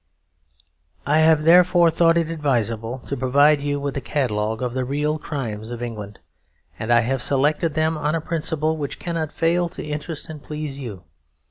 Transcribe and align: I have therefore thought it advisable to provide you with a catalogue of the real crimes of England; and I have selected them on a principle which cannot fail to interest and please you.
I 1.05 1.19
have 1.19 1.43
therefore 1.43 1.91
thought 1.91 2.17
it 2.17 2.31
advisable 2.31 3.03
to 3.05 3.15
provide 3.15 3.61
you 3.61 3.79
with 3.79 3.95
a 3.97 4.01
catalogue 4.01 4.63
of 4.63 4.73
the 4.73 4.83
real 4.83 5.19
crimes 5.19 5.69
of 5.69 5.83
England; 5.83 6.17
and 6.79 6.91
I 6.91 7.01
have 7.01 7.21
selected 7.21 7.75
them 7.75 7.99
on 7.99 8.15
a 8.15 8.19
principle 8.19 8.77
which 8.77 8.97
cannot 8.97 9.31
fail 9.31 9.69
to 9.69 9.85
interest 9.85 10.27
and 10.27 10.41
please 10.41 10.79
you. 10.79 11.03